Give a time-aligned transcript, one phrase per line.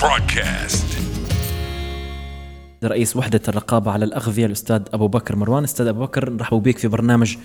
[0.00, 0.86] broadcast.
[2.84, 5.64] رئيس وحدة الرقابة على الأغذية الأستاذ أبو بكر مروان.
[5.64, 7.36] أستاذ أبو بكر نرحب بك في برنامج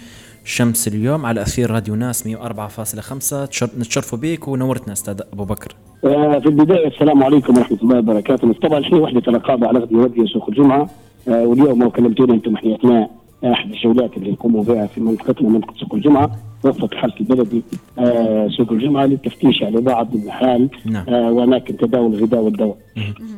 [0.46, 5.76] شمس اليوم على أثير راديو ناس 104.5 تشر- نتشرفوا بك ونورتنا أستاذ أبو بكر.
[6.06, 8.54] آه، في البداية السلام عليكم ورحمة الله وبركاته.
[8.54, 10.90] طبعا إحنا وحدة الرقابة على أغذية وديه سوق الجمعة؟
[11.28, 13.12] آه، واليوم كلمتونا أنتم إحنا اثناء
[13.44, 17.64] أحد الجولات اللي نقوموا بها في منطقتنا منطقة سوق الجمعة وفق الحرس البلدي
[18.00, 21.06] آه، سوق الجمعة للتفتيش على بعض المحال نعم.
[21.10, 22.78] آه، وأماكن تداول الغذاء والدواء.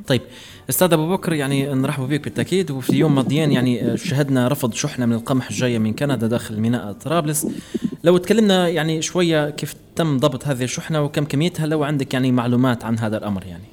[0.07, 0.21] طيب
[0.69, 2.71] أستاذ أبو بكر يعني نرحب بك بالتأكيد.
[2.71, 7.47] وفي يوم ماضيين يعني شهدنا رفض شحنة من القمح جاية من كندا داخل ميناء طرابلس.
[8.03, 12.85] لو تكلمنا يعني شوية كيف تم ضبط هذه الشحنة وكم كميتها؟ لو عندك يعني معلومات
[12.85, 13.72] عن هذا الأمر يعني.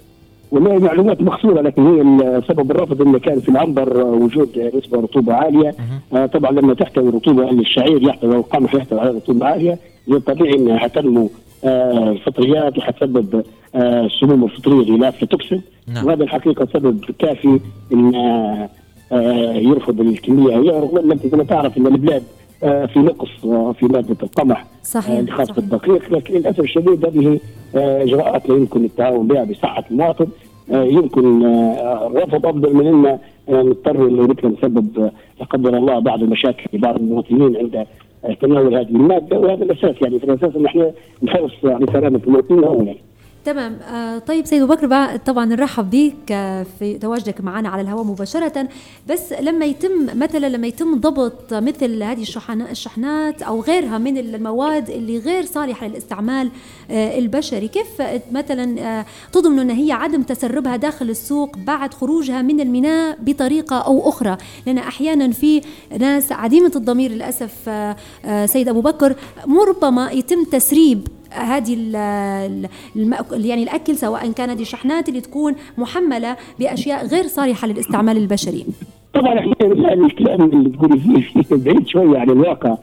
[0.51, 5.75] والله معلومات مخصوصه لكن هي سبب الرفض انه كان في العنبر وجود نسبه رطوبة عالية.
[6.13, 9.79] آه، طبعا لما تحتوي رطوبة الشعير يحتوي أو القمح يحتوي على رطوبة عالية
[10.09, 11.31] من الطبيعي إنها حتنمو
[11.65, 13.43] آه، الفطريات وحتسبب
[13.75, 15.63] آه، السموم الفطرية اللي لا توكسين
[15.95, 16.07] نعم.
[16.07, 17.61] وهذا الحقيقة سبب كافي
[17.93, 18.69] إن آه،
[19.13, 22.23] آه، يرفض الكمية رغم ان انت زي ما تعرف إن البلاد
[22.61, 25.55] في نقص آه، في مادة القمح صحيح، آه، خاصه.
[25.59, 27.41] الدقيق لكن للأسف الشديد هذه
[27.77, 30.27] آه، إجراءات لا يمكن التعاون بها بصحه المواطن
[30.73, 35.77] آه، يمكن آه، رفض أفضل من إن آه، نضطر انه مثل نسبب آه، لا قدر
[35.77, 37.87] الله بعض المشاكل لبعض المواطنين عند
[38.25, 40.91] آه، تناول هذه المادة وهذا الأساس يعني في الأساس ان إحنا
[41.23, 42.95] نحرص على سلامة المواطنين اولا.
[43.45, 43.79] تمام.
[43.93, 48.05] آه طيب سيد أبو بكر بقى طبعا نرحب بك آه في تواجدك معنا على الهواء
[48.05, 48.69] مباشرة.
[49.09, 54.91] بس لما يتم مثلا لما يتم ضبط مثل هذه الشحن- الشحنات أو غيرها من المواد
[54.91, 56.51] اللي غير صالحة للاستعمال
[56.91, 57.87] آه البشري كيف
[58.33, 64.37] مثلا تضمن أن هي عدم تسربها داخل السوق بعد خروجها من الميناء بطريقة أو أخرى؟
[64.67, 65.61] لأن أحيانا في
[65.99, 67.25] ناس عديمة الضمير
[67.69, 69.15] آه سيد أبو بكر
[69.47, 75.21] مو ربما يتم تسريب هذه ال- ال- المأكل يعني الأكل سواء كانت دي شحنات اللي
[75.21, 78.67] تكون محملة بأشياء غير صالحه للاستعمال البشري.
[79.15, 82.77] طبعا إحنا يعني الكلام اللي تقولي فيه بعيد شوية عن الواقع.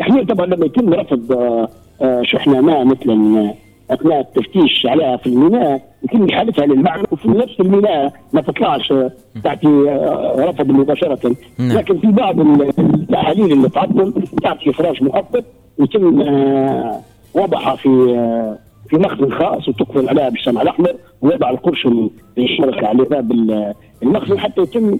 [0.00, 1.68] إحنا طبعا لما يتم رفض آه،
[2.02, 3.54] آه، شحنة ما مثلا آه،
[3.94, 9.12] اثناء التفتيش عليها في الميناء يتم إحالتها للمعنى وفي نفس الميناء ما تطلعش آه،
[9.44, 11.36] تعطي آه، رفض مباشرة.
[11.58, 11.78] نعم.
[11.78, 14.12] لكن في بعض ال- التحاليل اللي تعطل
[14.42, 15.44] تعطي افراج مؤقت
[15.78, 17.00] يتم آه،
[17.34, 18.58] وضعها في آه،
[18.88, 24.60] في مخزن خاص وتقفل عليها بالشمع الأحمر ويضع القرشم الشركة على باب ال- المخزن حتى
[24.62, 24.98] يتم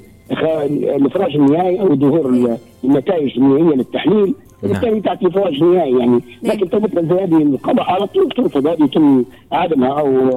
[0.63, 4.35] الإفراج النهائي أو ظهور ال- النتائج النهائية للتحليل.
[4.65, 6.21] وبالتالي تعطي إفراج نهائي يعني.
[6.43, 10.31] لكن تو مثلا زي هذه القمح على طول ترفض هذه يتم عدمها أو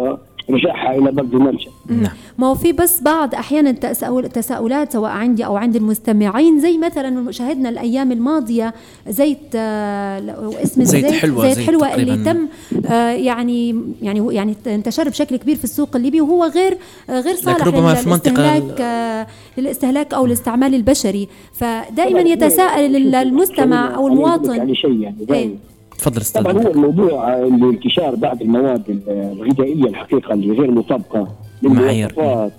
[0.49, 2.11] رجاعها إلى بلد المنشا نعم.
[2.37, 7.31] ما هو في بس بعض أحيانا تساؤل تساؤلات سواء عندي أو عند المستمعين زي مثلا
[7.31, 8.73] شاهدنا الأيام الماضية
[9.07, 12.23] زيت آه، لو اسم زيت الزيت حلوة، زيت زيت حلوة اللي.
[12.23, 12.47] تم
[12.91, 16.77] آه، يعني يعني يعني انتشر بشكل كبير في السوق الليبي وهو غير
[17.09, 21.27] غير صالح ربما في للاستهلاك آه، للاستهلاك أو الاستعمال البشري.
[21.53, 24.59] فدائما يتساءل ال- المستمع أو المواطن.
[24.59, 25.49] على شيء يعني إيه.
[25.97, 26.71] تفضل أستاذ طبعا هو.
[26.71, 31.27] الموضوع الانتشار بعض المواد الغذائية الحقيقة اللي غير مطابقة.
[31.63, 32.51] للمواصفات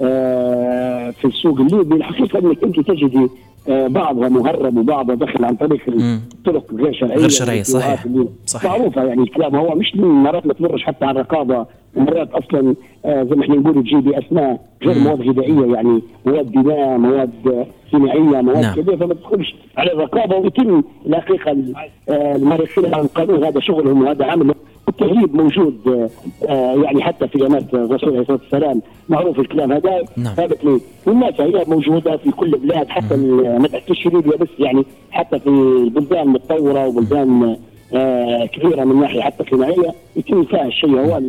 [0.00, 3.28] آه، في السوق الليبي الحقيقة إنك أنت تجدي
[3.68, 5.80] بعضها مهرب وبعضها دخل عن طريق.
[5.88, 7.84] الطرق غير شرعية غير شرعية، صحيح.
[7.86, 8.70] والإجراءات اللي صحيح.
[8.70, 12.74] معروفة يعني الكلام هو مش مرات ما تمرش حتى على الرقابة ومرات أصلا
[13.04, 14.98] آه، زي ما إحنا نقول تجي بأسماء غير.
[14.98, 18.74] مواد غذائيه يعني مواد بناء مواد آه، صناعيه مواد نعم.
[18.74, 21.74] كذا فما تدخلش على الرقابة ويتم الحقيقة ال-
[22.08, 24.54] آه، الممارسين عن القانون هذا شغلهم وهذا عملهم
[24.92, 26.08] التهريب موجود
[26.48, 30.34] آه، يعني حتى في ايامات الرسول عليه الصلاة والسلام معروف الكلام هذا نعم.
[30.34, 35.38] ثابت لي والناس هي موجودة في كل البلاد حتى ما تحكيش ليبيا بس يعني حتى
[35.38, 37.56] في البلدان المتطورة وبلدان
[37.94, 41.20] آه، كبيره من ناحية حتى صناعيه يتم فيها الشيء هو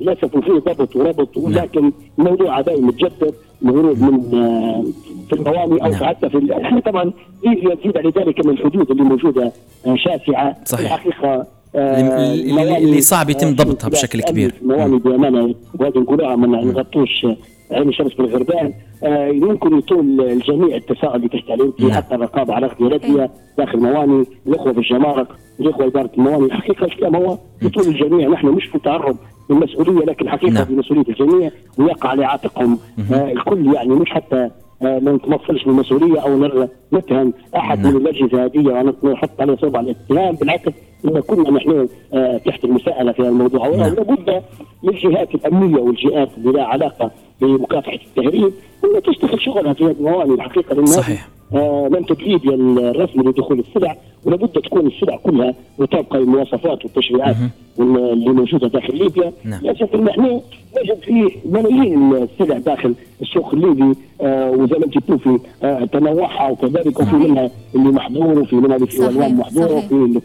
[0.00, 4.84] للأسف فيه ضبط وربط ولكن الموضوع دائما متجدد الهروب من آه،
[5.28, 6.04] في المواني أو نعم.
[6.04, 7.12] حتى في إحنا طبعا
[7.44, 9.52] يزيد على ذلك من الحدود اللي موجودة
[9.86, 10.92] آه، شاسعة صحيح.
[10.92, 14.54] الحقيقة اللي- اللي- اللي صعب يتم ضبطها بشكل كبير.
[14.62, 17.26] مواني بامانه وهذه نقولها ما نغطوش
[17.72, 18.72] عين شمس بالغربان.
[19.04, 21.90] آه يمكن يطول الجميع التساؤل اللي تحكي عليه نعم.
[21.92, 25.26] حتى الرقابة على اغذيه رديه داخل مواني الأخوة في الجمارك
[25.60, 26.44] الأخوة إدارة المواني.
[26.44, 28.28] الحقيقة الكلام هو يطول الجميع.
[28.28, 29.16] نحن مش في تعرض
[29.50, 30.64] للمسؤولية لكن الحقيقة نعم.
[30.64, 32.78] في مسؤوليه الجميع ويقع على عاتقهم.
[33.12, 34.50] آه الكل يعني مش حتى
[34.82, 37.32] آه ما نتمثلش بالمسؤولية أو نر- نتهم.
[37.56, 37.94] أحد نعم.
[37.94, 40.72] من الأجهزة هذه ونحط عليه صوب على الاتهام بالعكس
[41.04, 43.94] إن كنا نحن آه تحت المساءلة في الموضوع نعم.
[43.94, 44.42] لابد
[44.82, 47.10] للجهات الأمنية والجهات اللي لها علاقة
[47.40, 48.52] بمكافحة التهريب
[48.84, 51.28] انها تشتغل شغلها في هذه الموانئ الحقيقة صحيح.
[51.54, 57.36] آه لم تجريد الرسمي لدخول السلع ولابد تكون السلع كلها مطابقه للمواصفات والتشريعات
[57.78, 59.60] وال- اللي موجودة داخل ليبيا نعم.
[59.62, 60.40] للاسف إن إحنا
[60.82, 67.00] نجد فيه ملايين السلع داخل السوق الليبي آه وزي ما أنت تشوفي آه تنوعها وكذلك
[67.00, 70.20] وفي منها اللي محظور وفي منها اللي في ألوان محظورة وفي اللي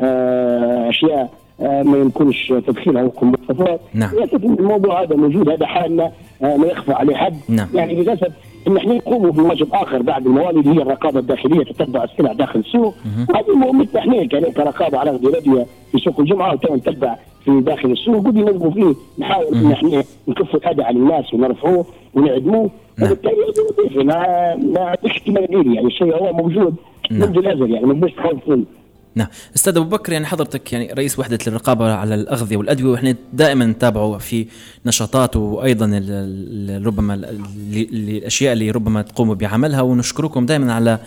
[0.00, 1.30] آه أشياء
[1.60, 4.10] آه ما يمكنش تدخيلها وفق المواصفات نعم.
[4.34, 6.12] الموضوع هذا موجود هذا حالنا
[6.42, 7.68] آه لا يخفى عليه حد نعم.
[7.74, 8.32] يعني للأسف
[8.68, 12.94] إن إحنا نقوم بواجب آخر بعد الموالد هي الرقابة الداخلية تتبع السلع داخل السوق
[13.34, 18.26] هذه مهمتنا إحنا كرقابة على اغذيه في سوق الجمعة وتو نتبع في داخل السوق.
[18.26, 22.70] ودي نلقوا فيه نحاول إن إحنا نكفوا الأذى عن الناس ونرفعوه ونعدموه.
[23.02, 23.34] وبالتالي
[24.04, 26.74] ما ما عندكش احتمال يعني الشيء هو موجود.
[27.10, 28.64] منذ الأزل يعني ما بدناش تخوف منه
[29.16, 29.26] نعم.
[29.56, 34.18] أستاذ أبو بكر يعني حضرتك يعني رئيس وحدة الرقابه على الأغذية والأدوية وإحنا دائما نتابعه
[34.18, 34.46] في
[34.86, 35.86] نشاطات وأيضا
[36.84, 37.38] ربما ال- ال-
[37.92, 40.98] الاشياء اللي ربما تقوموا بعملها ونشكركم دائما على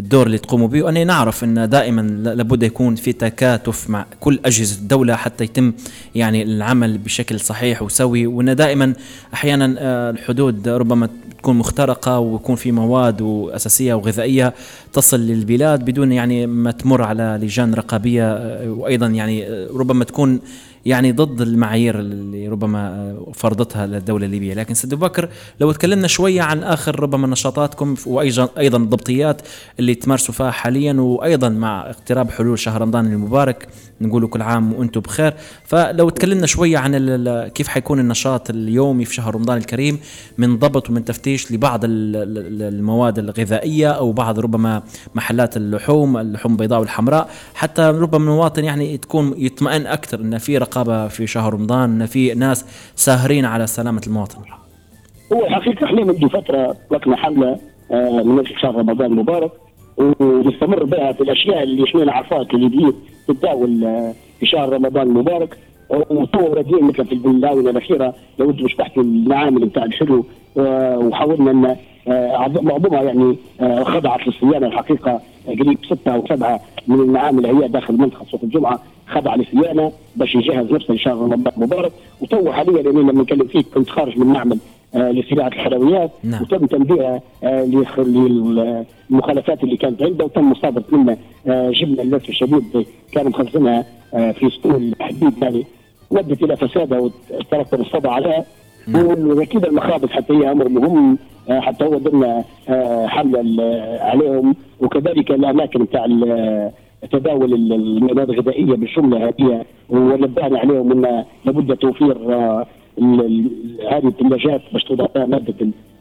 [0.00, 0.82] الدور اللي تقوموا به.
[0.82, 2.00] واني نعرف إن دائما
[2.34, 5.72] لابد يكون في تكاتف مع كل أجهزة الدولة حتى يتم
[6.14, 8.26] يعني العمل بشكل صحيح وسوي.
[8.26, 8.92] وإن دائما
[9.34, 14.54] أحيانا آه، الحدود ربما تكون مخترقة ويكون في مواد واساسيه وغذائية
[14.92, 20.40] تصل للبلاد بدون يعني ما تمر على لجان رقابية آه، وأيضا يعني آه، ربما تكون
[20.88, 25.28] يعني ضد المعايير اللي ربما فرضتها الدولة الليبية، لكن سيد بكر
[25.60, 27.94] لو تكلمنا شوية عن آخر ربما نشاطاتكم
[28.58, 29.42] أيضا الضبطيات
[29.78, 33.68] اللي تمارسوا فيها حاليا وأيضا مع اقتراب حلول شهر رمضان المبارك
[34.00, 39.34] نقول كل عام وأنتم بخير، فلو تكلمنا شوية عن كيف حيكون النشاط اليومي في شهر
[39.34, 39.98] رمضان الكريم
[40.38, 44.82] من ضبط ومن تفتيش لبعض ال- ال- المواد الغذائية أو بعض ربما
[45.14, 51.08] محلات اللحوم، اللحوم البيضاء والحمراء، حتى ربما المواطن يعني تكون يطمئن أكثر إن في رقابه
[51.08, 54.38] في شهر رمضان، ان في ناس ساهرين على سلامة المواطن.
[55.32, 57.58] هو الحقيقة إحنا منذ فترة اطلقنا حملة
[57.92, 59.50] آه، من أجل شهر رمضان المبارك
[59.96, 62.92] ونستمر بها في الأشياء اللي إحنا نعرفها اللي
[63.28, 65.58] تتداول آه، في شهر رمضان المبارك.
[65.90, 70.24] وتو راجعين مثل في الاونه الأخيرة لو أنتم شفتوا المعامل بتاع الحلو
[70.58, 71.76] آه، وحاولنا إن
[72.62, 73.36] معظمها يعني
[73.84, 78.80] خضعت للصيانة الحقيقة قريب ستة أو سبعة من المعامل هي داخل منطقه سوق الجمعة.
[79.08, 83.90] خضع للصيانه باش يجهز نفسه لشهر رمضان المبارك وتو حاليا لاني لما نتكلم فيك كنت
[83.90, 84.58] خارج من معمل
[84.94, 86.10] آه، لصناعة الحلويات.
[86.24, 86.42] نعم.
[86.42, 87.64] وتم تنبيهها آه،
[87.98, 90.24] للمخالفات اللي كانت عنده.
[90.24, 91.16] وتم مصادرة منه
[91.46, 93.84] آه، جبنه للاسف الشديد كانوا مخزنها
[94.14, 95.64] آه، في سطول حديد يعني.
[96.10, 98.44] ودت إلى فسادها وترتب الصدى عليها.
[99.18, 101.18] واكيد المخابز حتى هي أمر مهم
[101.50, 103.64] آه، حتى هو ضمن آه، حملة
[104.00, 104.54] عليهم.
[104.80, 106.04] وكذلك الأماكن بتاع
[107.12, 112.66] تداول ال- المواد الغذائية بالجمله هذه ونبهنا عليهم إن لابد توفير آه،
[113.90, 115.54] هذه الثلاجات باش توضع فيها مادة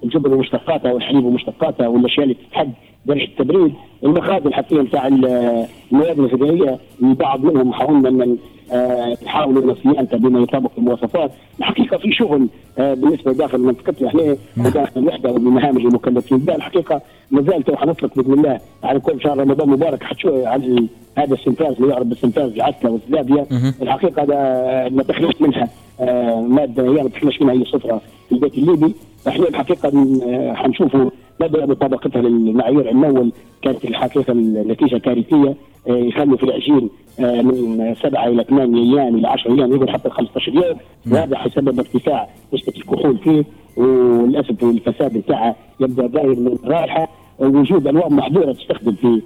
[0.03, 2.71] الجبن ومشتقاتها والحليب ومشتقاتها والأشياء اللي تحد
[3.05, 3.73] درجة التبريد
[4.03, 8.37] المخازن حتى بتاع ال- المواد الغذائية البعض منهم حاولنا أن
[8.71, 11.31] آه، نحاولوا صيانتها بما يطابق المواصفات.
[11.59, 12.47] الحقيقة في شغل
[12.77, 17.01] آه، بالنسبة داخل منطقتنا إحنا وداخل الوحدة والمهام اللي مكلفين بها الحقيقة
[17.31, 20.03] ما زالت وحنطلق بإذن الله على كل شهر رمضان مبارك.
[20.03, 23.73] حتشوف على هذا السنفاز اللي يعرف بالسنفاز العسكر والزلابيه مهم.
[23.81, 25.69] الحقيقة هذا ما تخلص منها
[25.99, 28.93] آه، مادة هي ما تخلص منها أي صفرة في البيت الليبي.
[29.27, 29.91] إحنا الحقيقة
[30.27, 31.09] آه، حنشوفوا
[31.41, 33.31] مدى مطابقتها للمعايير المول
[33.61, 35.55] كانت الحقيقة النتيجة كارثية
[35.89, 36.89] آه، يخلوا في العجين
[37.19, 40.77] آه، من سبعة إلى ثمانية أيام إلى 10 أيام يقول حتى 15 يوم.
[41.11, 43.43] وهذا حيسبب ارتفاع نسبة الكحول فيه
[43.77, 47.07] وللأسف الفساد بتاعها يبدأ داير من الرائحه
[47.39, 49.21] وجود الوان محظورة تستخدم في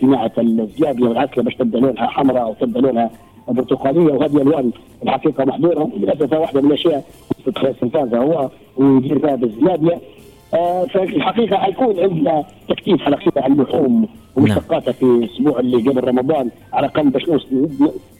[0.00, 3.10] صناعة الزلابيه والعسكر باش تبدأ لونها حمراء أو تبدأ لونها
[3.48, 4.70] برتقاليه وهذه الوان.
[5.02, 5.90] الحقيقة محظورة.
[5.96, 7.04] للاسف واحدة من الأشياء
[7.48, 9.98] استنفاذها هو ويدير فيها بالزلابيه
[10.54, 10.86] آه،
[11.56, 13.02] حيكون عندنا تكتيف
[13.38, 16.50] على اللحوم ومشتقاتها في الأسبوع اللي قبل رمضان.
[16.72, 17.22] على الأقل باش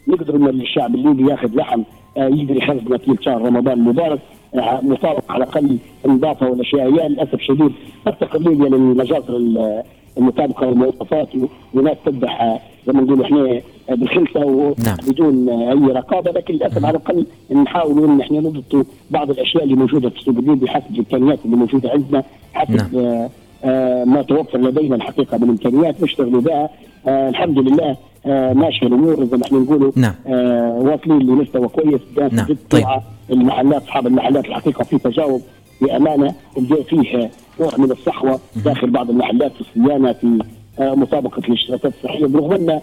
[0.08, 1.82] نقدر إن الشعب الليبي ياخذ لحم
[2.16, 4.18] آه، يقدر يخزنه في شهر رمضان المبارك
[4.54, 6.82] آه، مطابق على الأقل النظافه والأشياء.
[6.94, 7.72] هي للأسف الشديد
[8.06, 9.82] تفتقر ليبيا للمجازر ال-
[10.18, 11.28] المطابقة للمواصفات
[11.74, 14.96] وناس تذبح آه، زي ما نقول إحنا بالخلطه نعم.
[15.08, 20.10] وبدون أي رقابة لكن للأسف على الأقل نحاول إن إحنا نضبط بعض الأشياء اللي موجودة
[20.10, 22.24] في السوق الليبي حسب الإمكانيات اللي موجودة عندنا
[22.54, 23.04] حسب نعم.
[23.04, 23.30] آه،
[23.64, 26.70] آه، ما توفر لدينا الحقيقة من إمكانيات نشتغلوا بها
[27.06, 30.14] آه، الحمد لله آه، ماشية الأمور زي ما إحنا نقولوا نعم.
[30.26, 32.00] آه، واصلين لمستوى كويس
[32.32, 32.46] نعم.
[32.70, 32.84] طيب.
[33.30, 35.42] المحلات أصحاب المحلات الحقيقة في تجاوب
[35.80, 36.34] بأمانة
[36.88, 40.38] فيه نوع من الصحوة داخل بعض المحلات في الصيانه في
[40.78, 42.80] آه، مطابقه الاشتراطات الصحية برغم أن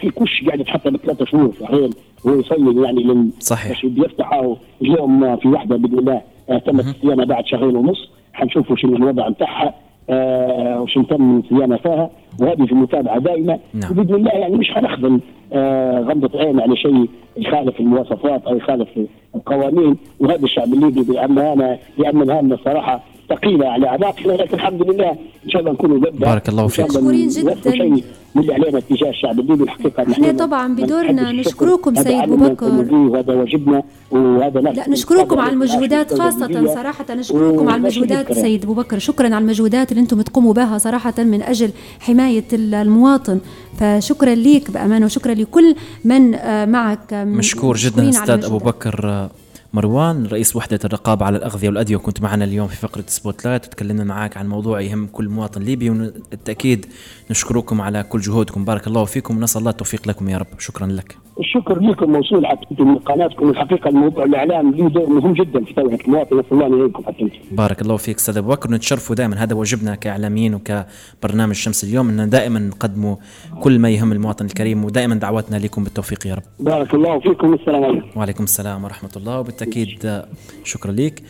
[0.00, 1.90] في كش قاعد يتحطم بثلاثة شهور صحيح
[2.26, 3.68] هو يصين يعني لل صحيح.
[3.72, 8.76] باش بيفتحوا اليوم آه، في واحدة بإذن الله آه، تمت الصيانه بعد شهرين ونص حنشوفوا
[8.76, 9.74] شنو الوضع بتاعها
[10.10, 12.10] آه وش تم صيانة فيها
[12.40, 13.90] وهذه في المتابعة دائما نعم.
[13.90, 15.20] وبإذن الله يعني مش حنخدم
[15.52, 18.88] آه غمضة عين على شيء يخالف المواصفات أو يخالف
[19.34, 25.10] القوانين وهذا الشعب الليبي بأمانه بأمن هامنا الصراحه ثقيلة على اعناقنا لكن الحمد لله
[25.44, 26.86] إن شاء الله نكون قدها بارك الله فيك.
[26.86, 28.00] مشكورين جداً.
[28.34, 31.32] شيء من اللي علينا تجاه الشعب الليبي الحقيقة إحنا نحن طبعاً بدورنا.
[31.32, 32.28] نشكركم سيد.
[32.28, 38.62] نقوم به وهذا واجبنا وهذا لا نشكركم على المجهودات خاصة صراحة نشكركم على المجهودات سيد
[38.64, 41.70] أبو بكر شكرا على المجهودات اللي أنتم تقوموا بها صراحة من أجل
[42.00, 43.40] حماية المواطن
[43.80, 48.58] فشكرا ليك بأمانة وشكرا لكل من آه، معك مشكور جدا أستاذ أبو.
[48.58, 49.28] بكر
[49.72, 54.36] مروان رئيس وحدة الرقابة على الأغذية والأدوية وكنت معنا اليوم في فقرة spotlight وتكلمنا معك
[54.36, 56.86] عن موضوع يهم كل مواطن ليبي وبالتأكيد
[57.30, 58.64] نشكركم على كل جهودكم.
[58.64, 60.46] بارك الله فيكم ونسأل الله التوفيق لكم يا رب.
[60.58, 61.16] شكرا لك.
[61.40, 62.46] الشكر لكم موصول
[62.78, 63.50] من قناتكم.
[63.50, 66.38] الحقيقة الموضوع الإعلام له دور مهم جدا في توعية المواطن.
[66.38, 68.70] نسال الله ان يعينكم حتى بارك الله فيك أستاذ أبو بكر.
[68.70, 69.42] نتشرفوا دائما.
[69.42, 72.08] هذا واجبنا كإعلاميين وكبرنامج شمس اليوم.
[72.08, 73.16] ان دائما نقدموا
[73.60, 76.42] كل ما يهم المواطن الكريم ودائما دعواتنا لكم بالتوفيق يا رب.
[76.60, 77.50] بارك الله فيكم.
[77.50, 78.18] والسلام عليكم.
[78.18, 79.40] وعليكم السلام ورحمة الله.
[79.40, 80.22] وبالتأكيد
[80.64, 81.22] شكرا لك.